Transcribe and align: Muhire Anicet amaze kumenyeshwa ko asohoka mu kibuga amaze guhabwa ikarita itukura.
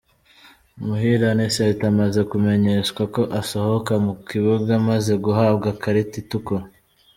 Muhire 0.83 1.25
Anicet 1.33 1.79
amaze 1.91 2.19
kumenyeshwa 2.31 3.01
ko 3.13 3.21
asohoka 3.39 3.93
mu 4.05 4.13
kibuga 4.27 4.69
amaze 4.81 5.11
guhabwa 5.25 5.67
ikarita 5.75 6.15
itukura. 6.23 6.65